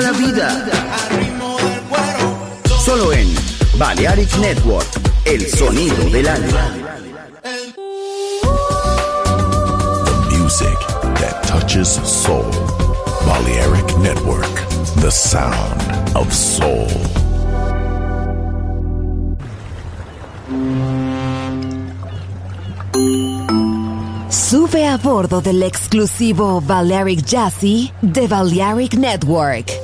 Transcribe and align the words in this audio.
La 0.00 0.10
vida. 0.10 0.48
Solo 2.84 3.12
en 3.12 3.32
Balearic 3.78 4.36
Network, 4.38 4.88
el 5.24 5.46
sonido 5.46 6.10
del 6.10 6.26
alma. 6.26 6.72
The 10.04 10.36
music 10.36 10.76
that 11.20 11.44
touches 11.46 11.88
soul. 12.04 12.50
Balearic 13.24 13.96
Network, 13.98 14.54
the 14.96 15.10
sound 15.12 16.16
of 16.16 16.32
soul. 16.32 16.88
Sube 24.28 24.88
a 24.88 24.96
bordo 24.96 25.40
del 25.40 25.62
exclusivo 25.62 26.60
Balearic 26.60 27.24
Jazzy 27.24 27.92
de 28.02 28.26
Balearic 28.26 28.94
Network 28.94 29.83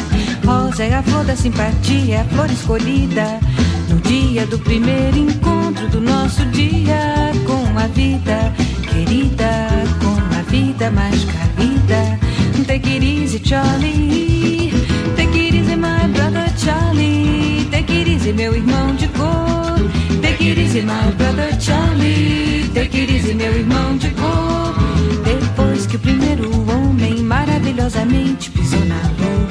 Rosa 0.51 0.83
é 0.83 0.93
a 0.93 1.01
flor 1.01 1.23
da 1.23 1.33
simpatia, 1.33 2.15
é 2.15 2.19
a 2.19 2.25
flor 2.25 2.51
escolhida 2.51 3.39
no 3.87 3.97
dia 4.01 4.45
do 4.45 4.59
primeiro 4.59 5.17
encontro 5.17 5.87
do 5.87 6.01
nosso 6.01 6.45
dia 6.47 7.31
com 7.45 7.79
a 7.79 7.87
vida 7.87 8.51
querida, 8.83 9.49
com 10.01 10.37
a 10.37 10.41
vida 10.49 10.91
mais 10.91 11.23
carida. 11.23 12.19
Take 12.67 12.89
it 12.89 13.05
easy, 13.05 13.39
Charlie. 13.39 14.73
Take 15.15 15.39
it 15.39 15.55
easy, 15.55 15.75
my 15.77 16.07
brother 16.13 16.51
Charlie. 16.57 17.65
Take 17.71 17.93
it 17.93 18.11
easy, 18.11 18.33
meu 18.33 18.53
irmão 18.53 18.93
de 18.95 19.07
cor. 19.07 19.79
Take 20.21 20.49
it 20.49 20.59
easy, 20.59 20.81
my 20.81 21.11
brother 21.17 21.57
Charlie. 21.61 22.69
Take 22.73 22.97
it 22.97 23.13
easy, 23.13 23.33
meu 23.33 23.53
irmão 23.53 23.95
de 23.97 24.09
cor. 24.11 24.75
Depois 25.23 25.85
que 25.85 25.95
o 25.95 25.99
primeiro 25.99 26.51
homem 26.69 27.23
maravilhosamente 27.23 28.51
pisou 28.51 28.83
na 28.85 29.01
lua, 29.17 29.50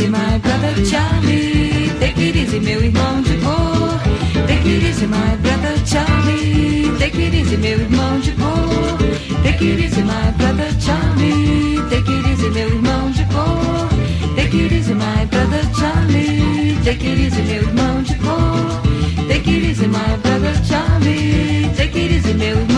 easy, 0.00 0.08
my 0.08 0.38
brother 0.38 0.84
Charlie, 0.84 1.90
take 2.00 2.18
it 2.18 2.36
easy, 2.36 2.60
meu 2.60 2.80
irmão 2.82 3.22
de 3.22 3.36
cor. 3.38 4.00
Take 4.46 4.66
it 4.66 4.82
easy, 4.82 5.06
my 5.06 5.36
brother 5.42 5.76
Charlie, 5.84 6.90
take 6.98 7.16
it 7.16 7.34
easy, 7.34 7.56
meu 7.56 7.78
irmão 7.80 8.20
de 8.20 8.32
cor. 8.32 8.98
Take 9.42 9.64
it 9.64 9.80
easy, 9.80 10.02
my 10.02 10.30
brother 10.38 10.70
Charlie, 10.80 11.80
take 11.90 12.10
it 12.10 12.28
easy, 12.28 12.48
meu 12.50 12.68
irmão 12.68 13.10
de 13.10 13.24
cor. 13.26 13.88
Take 14.36 14.56
it 14.56 14.72
easy, 14.72 14.94
my 14.94 15.26
brother 15.26 15.62
Charlie, 15.78 16.76
take 16.84 17.06
it 17.06 17.20
easy, 17.20 17.42
meu 17.42 17.62
irmão 17.62 18.02
de 18.02 18.14
cor. 18.14 18.80
Take 19.28 19.50
it 19.50 19.64
easy, 19.70 19.86
my 19.86 20.16
brother 20.22 20.54
Charlie, 20.64 21.70
take 21.76 21.98
it 21.98 22.14
easy, 22.14 22.34
meu 22.34 22.56
irmão 22.56 22.69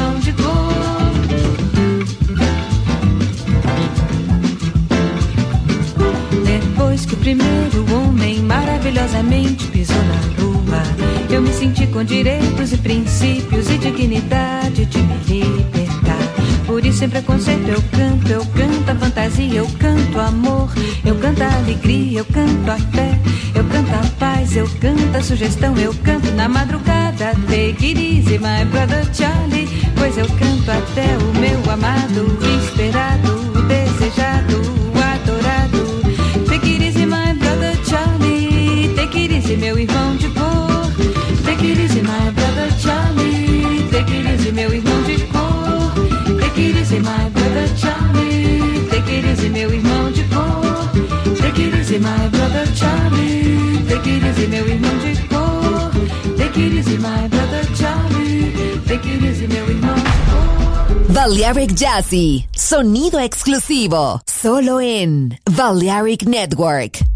maravilhosamente 9.23 9.67
pisou 9.69 9.97
na 9.97 10.43
lua, 10.43 10.83
eu 11.31 11.41
me 11.41 11.53
senti 11.53 11.87
com 11.87 12.05
direitos 12.05 12.73
e 12.73 12.77
princípios 12.77 13.71
e 13.71 13.79
dignidade 13.79 14.85
de 14.87 14.99
me 14.99 15.17
libertar. 15.19 16.19
Por 16.67 16.85
isso, 16.85 16.99
sem 16.99 17.09
preconceito, 17.09 17.69
eu 17.69 17.83
canto, 17.91 18.29
eu 18.29 18.45
canto 18.47 18.91
a 18.91 18.95
fantasia, 18.95 19.55
eu 19.55 19.69
canto 19.79 20.19
amor, 20.19 20.73
eu 21.05 21.15
canto 21.17 21.43
a 21.43 21.55
alegria, 21.57 22.21
eu 22.21 22.25
canto 22.25 22.71
a 22.71 22.77
fé, 22.77 23.19
eu 23.55 23.65
canto 23.65 23.95
a 23.95 24.19
paz, 24.19 24.57
eu 24.57 24.69
canto 24.81 25.17
a 25.17 25.23
sugestão, 25.23 25.77
eu 25.77 25.95
canto 26.03 26.31
na 26.33 26.49
madrugada. 26.49 27.33
Take 27.47 27.87
it 27.87 27.99
easy, 27.99 28.39
my 28.39 28.65
brother 28.71 29.05
Charlie, 29.13 29.69
pois 29.97 30.17
eu 30.17 30.27
canto 30.27 30.71
até 30.71 31.17
o 31.19 31.39
meu 31.39 31.73
amado, 31.73 32.39
esperado, 32.65 33.12
my 52.03 52.29
brother 52.29 52.67
Charlie, 52.75 53.79
take 53.89 54.11
it 54.11 54.25
easy, 54.25 54.47
meu 54.49 54.67
irmão 54.69 54.99
de 54.99 55.15
cor. 55.29 55.91
Take 56.37 56.61
it 56.61 56.75
easy, 56.75 56.99
my 56.99 57.29
brother 57.29 57.65
Charlie, 57.77 58.81
take 58.87 59.09
it 59.09 59.25
easy, 59.25 59.47
meu 59.47 59.71
irmão 59.71 59.95
de 59.95 60.03
cor. 60.03 61.13
Balearic 61.15 61.75
Jazzy, 61.75 62.49
sonido 62.57 63.21
exclusivo, 63.21 64.21
solo 64.27 64.81
en 64.81 65.39
Balearic 65.51 66.25
Network. 66.27 67.12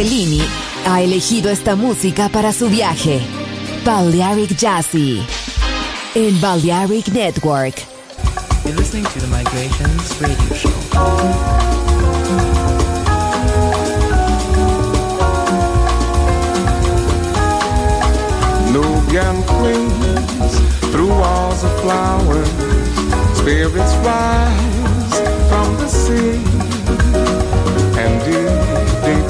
Bellini 0.00 0.40
ha 0.86 1.02
elegido 1.02 1.50
esta 1.50 1.76
música 1.76 2.30
para 2.30 2.54
su 2.54 2.70
viaje. 2.70 3.20
Balearic 3.84 4.56
Jazzy. 4.56 5.20
En 6.14 6.40
Balearic 6.40 7.08
Network. 7.08 7.74
You're 8.64 8.78
listening 8.78 9.04
to 9.04 9.20
the 9.20 9.26
Migrations 9.26 10.18
Radio 10.18 10.54
Show. 10.56 10.70
Nubian 18.72 19.42
queens 19.42 20.60
through 20.92 21.10
walls 21.10 21.62
of 21.62 21.80
flowers, 21.82 22.48
spirits 23.36 23.94
rise 23.96 25.20
from 25.50 25.76
the 25.76 25.88
sea, 25.88 26.49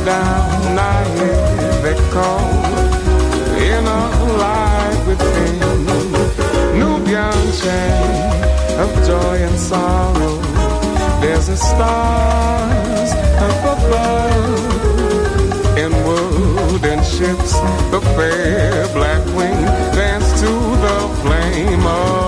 down 0.04 0.78
I 0.78 1.04
hear 1.16 1.82
they 1.84 1.96
call 2.10 2.48
in 3.70 3.84
a 3.86 4.02
light 4.42 5.00
within. 5.06 5.60
Nubian 6.78 7.42
chain 7.60 8.30
of 8.82 8.90
joy 9.06 9.36
and 9.48 9.58
sorrow, 9.58 10.36
there's 11.20 11.48
a 11.48 11.56
stars 11.56 13.12
up 13.46 13.62
above 13.74 14.80
in 15.76 15.92
wooden 16.06 17.02
ships, 17.02 17.52
the 17.90 18.00
fair 18.16 18.86
black 18.94 19.24
wing 19.36 19.60
dance 19.94 20.40
to 20.40 20.50
the 20.86 20.98
flame 21.22 21.86
of 21.86 22.19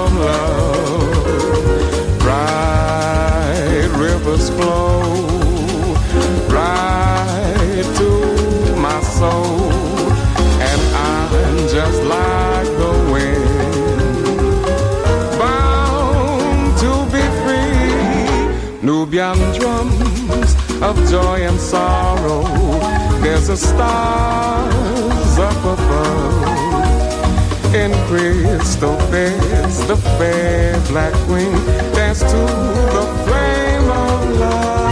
Nubian 19.12 19.36
drums 19.60 20.56
of 20.80 20.96
joy 21.10 21.42
and 21.46 21.60
sorrow. 21.60 22.44
There's 23.20 23.50
a 23.50 23.58
stars 23.58 25.38
up 25.38 25.64
above 25.64 26.94
in 27.74 27.92
crystal 28.06 28.96
beds. 29.10 29.86
The 29.86 29.96
fair 30.16 30.80
black 30.88 31.12
wing 31.28 31.52
dance 31.92 32.20
to 32.20 32.26
the 32.26 33.06
flame 33.26 33.90
of 33.90 34.40
love. 34.40 34.91